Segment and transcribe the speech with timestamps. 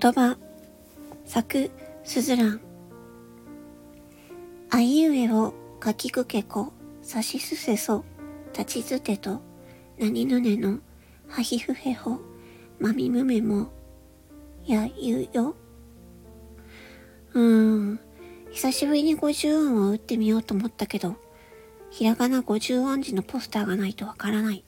[0.00, 0.38] 言葉
[1.26, 1.70] 作
[2.04, 2.60] すずらん。
[4.70, 8.04] あいうえをかきくけこさしすせそ
[8.56, 9.40] 立ちつてと
[9.98, 10.78] なにぬねの
[11.26, 12.20] はひふへほ
[12.78, 13.72] まみむめも
[14.64, 15.56] やゆうよ。
[17.34, 18.00] うーん
[18.52, 21.16] 久しぶりに50音を打ってみようと思ったけど
[21.90, 24.62] ひらがな50音字のポスターがないとわからない。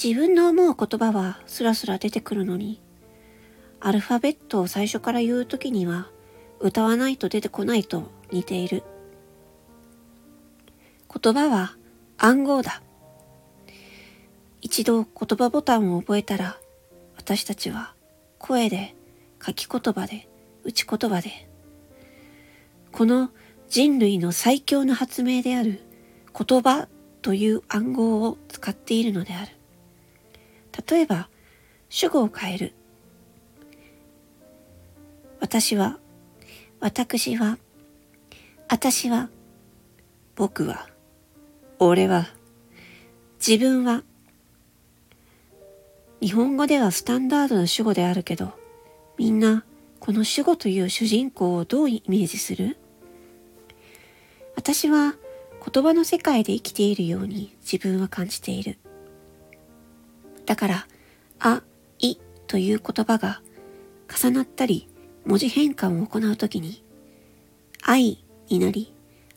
[0.00, 2.80] 自分の思う言葉はスラスラ出てくるのに
[3.84, 6.08] アルファベットを最初から言うときには
[6.60, 8.84] 歌わないと出てこないと似ている。
[11.12, 11.76] 言葉は
[12.16, 12.80] 暗号だ。
[14.60, 16.58] 一度言葉ボタンを覚えたら
[17.16, 17.94] 私たちは
[18.38, 18.94] 声で
[19.44, 20.28] 書き言葉で
[20.62, 21.48] 打ち言葉で
[22.92, 23.30] この
[23.68, 25.80] 人類の最強の発明である
[26.32, 26.86] 言葉
[27.22, 29.50] という暗号を使っているのである。
[30.88, 31.28] 例えば
[31.88, 32.74] 主語を変える。
[35.42, 35.98] 私は、
[36.78, 37.58] 私は、
[38.68, 39.28] 私は、
[40.36, 40.88] 僕は、
[41.80, 42.28] 俺は、
[43.44, 44.04] 自分は、
[46.20, 48.52] 日本語ではスタンダードな主語であるけど、
[49.18, 49.64] みんな
[49.98, 52.76] この主語という主人公をどうイメージする？
[54.54, 55.16] 私は
[55.72, 58.78] 言葉の世界で生きているように自分は感じている。
[60.46, 60.86] だから、
[61.40, 61.64] あ、
[61.98, 63.42] いという言葉が
[64.08, 64.86] 重なったり
[65.24, 66.84] 文字変換を行うときに、
[67.82, 68.92] 愛になり、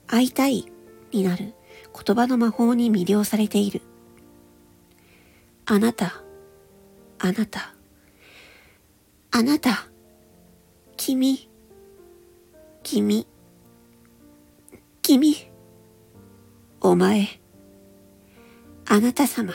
[0.08, 0.72] 会いたい
[1.11, 1.53] になる
[1.94, 3.81] 言葉の魔法に魅了されている。
[5.66, 6.22] あなた、
[7.19, 7.73] あなた、
[9.31, 9.88] あなた、
[10.97, 11.50] 君、
[12.83, 13.27] 君、
[15.02, 15.36] 君、
[16.81, 17.27] お前、
[18.88, 19.53] あなた様。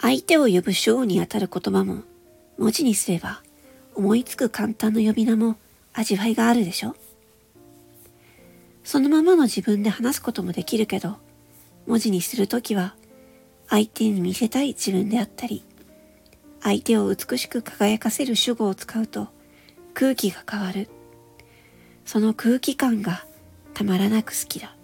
[0.00, 2.04] 相手を呼ぶ章にあたる言葉も
[2.58, 3.42] 文字にすれば
[4.00, 5.56] 思いつく簡単な呼び名も
[5.92, 6.96] 味わいがあるでしょ
[8.82, 11.18] そのままの自分で話すこともできるけど、
[11.86, 12.94] 文字にするときは、
[13.68, 15.66] 相手に見せたい自分であったり、
[16.62, 19.28] 相手を美しく輝かせる主語を使うと
[19.92, 20.88] 空気が変わる。
[22.06, 23.26] その空気感が
[23.74, 24.74] たまらなく好きだ。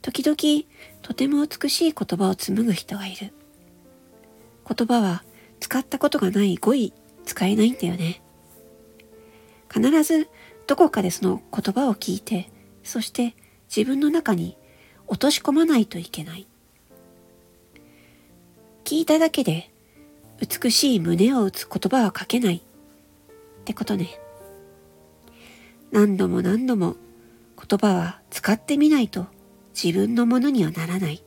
[0.00, 0.64] 時々
[1.02, 3.34] とても美しい言葉を紡ぐ人がいる。
[4.74, 5.22] 言葉は
[5.60, 8.22] 使ったことがない語彙使えないんだよね。
[9.72, 10.28] 必ず
[10.66, 12.50] どこかでその言葉を聞いて、
[12.82, 13.34] そして
[13.74, 14.56] 自分の中に
[15.06, 16.46] 落とし込まないといけない。
[18.84, 19.70] 聞いただけで
[20.40, 24.18] 美しい胸を打つ言葉は書けないってことね。
[25.92, 26.96] 何度も何度も
[27.56, 29.26] 言葉は使ってみないと
[29.80, 31.22] 自分のものにはならない。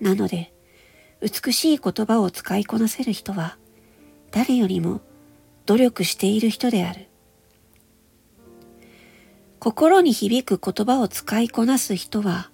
[0.00, 0.52] なので、
[1.20, 3.58] 美しい言葉を使いこなせる人は
[4.30, 5.00] 誰よりも
[5.66, 7.08] 努力している人である。
[9.58, 12.50] 心に響く言葉を使いこなす人は、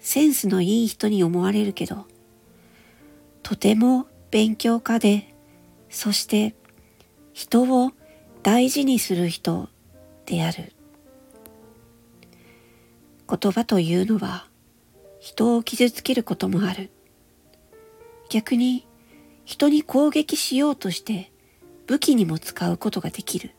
[0.00, 2.06] センスのいい人に思われるけど、
[3.42, 5.34] とても勉強家で、
[5.88, 6.54] そして
[7.32, 7.92] 人を
[8.42, 9.68] 大事にする人
[10.26, 10.72] である。
[13.28, 14.48] 言葉というのは
[15.20, 16.90] 人を傷つけることもある。
[18.28, 18.86] 逆に
[19.50, 21.32] 人に攻撃しようとして
[21.88, 23.50] 武器にも使うことができる。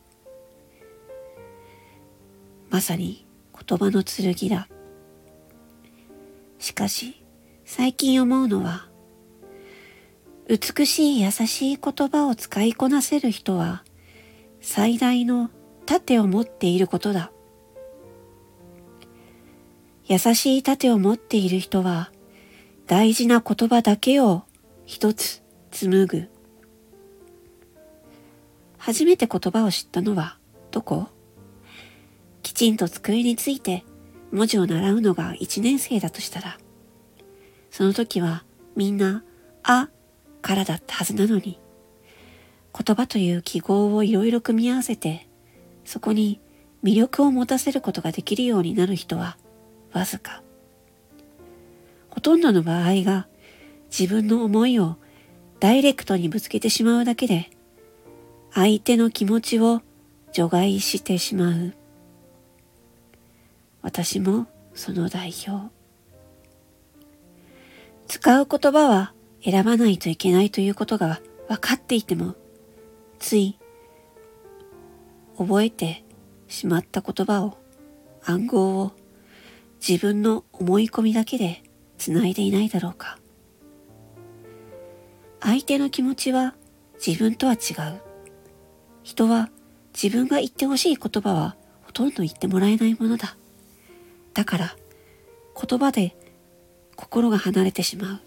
[2.70, 4.68] まさに言葉の剣だ。
[6.58, 7.22] しかし
[7.66, 8.88] 最近思うのは
[10.48, 13.84] 美しい優しい言葉を使いこなせる人は
[14.62, 15.50] 最大の
[15.84, 17.30] 盾を持っていることだ。
[20.06, 22.10] 優しい盾を持っている人は
[22.86, 24.44] 大事な言葉だけを
[24.86, 25.41] 一つ
[25.72, 26.28] 紡ぐ。
[28.76, 30.36] 初めて言葉を知ったのは
[30.70, 31.08] どこ？
[32.42, 33.84] きちんと机について
[34.30, 36.58] 文字を習うのが一年生だとしたら、
[37.70, 38.44] その時は
[38.76, 39.24] みんな、
[39.62, 39.88] あ
[40.42, 41.58] からだったはずなのに、
[42.78, 45.26] 言葉という記号をいろいろ組み合わせて、
[45.84, 46.40] そこに
[46.84, 49.38] 魅力を持たせることができるようになる人は
[49.92, 50.42] わずか。
[52.10, 53.26] ほとんどの場合が
[53.96, 54.96] 自分の思いを
[55.62, 57.48] ダイレクトにぶつけてしまうだけで、
[58.52, 59.80] 相手の気持ちを
[60.32, 61.72] 除外してしまう。
[63.80, 65.72] 私もその代表。
[68.08, 69.14] 使う言葉は
[69.44, 72.34] 選ばないといけないということが分かっていても、
[73.20, 73.56] つい
[75.38, 76.02] 覚えて
[76.48, 77.56] しまった言葉を、
[78.24, 78.90] 暗号を
[79.78, 81.62] 自分の思い込みだけで
[81.98, 83.21] 繋いでいないだろうか。
[85.44, 86.54] 相手の気持ちは
[87.04, 88.00] 自分とは違う。
[89.02, 89.50] 人は
[89.92, 93.36] 自分が言ってほしい言葉はほとんど言ってもらえないものだ。
[94.34, 94.76] だから
[95.60, 96.16] 言葉で
[96.94, 98.20] 心が離れてしまう。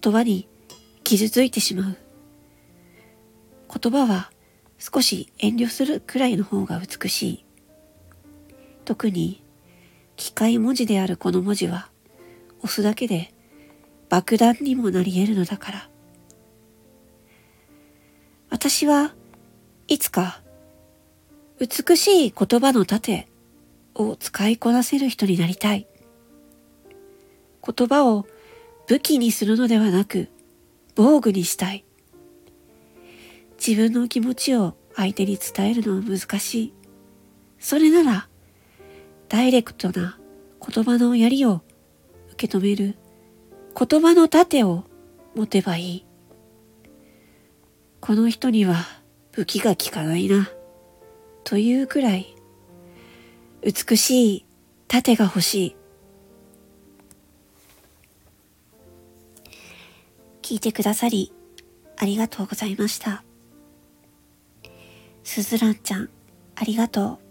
[0.00, 0.48] 言葉に
[1.04, 1.96] 傷ついてしまう。
[3.78, 4.30] 言葉は
[4.78, 7.44] 少し遠慮するくらいの方が美しい。
[8.86, 9.42] 特に
[10.16, 11.90] 機械文字であるこの文字は
[12.60, 13.34] 押すだけで
[14.08, 15.90] 爆弾にもなり得るのだから。
[18.50, 19.14] 私は
[19.88, 20.40] いつか
[21.58, 23.28] 美しい言葉の盾
[23.94, 25.86] を使いこなせる人になりたい。
[27.66, 28.26] 言葉を
[28.86, 30.28] 武器にするのではなく
[30.94, 31.84] 防具にしたい。
[33.58, 36.72] 自分の気持ちを相手に伝えるのは難しい。
[37.58, 38.28] それなら、
[39.28, 40.18] ダイレクトな
[40.66, 41.62] 言葉の槍を
[42.32, 42.96] 受け止める
[43.78, 44.84] 言葉の盾を
[45.34, 46.05] 持てばいい。
[48.00, 48.86] この人には
[49.32, 50.48] 武器が効かないな。
[51.44, 52.34] というくらい
[53.62, 54.46] 美しい
[54.88, 55.76] 盾が欲しい。
[60.42, 61.32] 聞いてくださり
[61.96, 63.24] ありがとうございました。
[65.24, 66.08] すずらんちゃん、
[66.54, 67.25] ありがとう。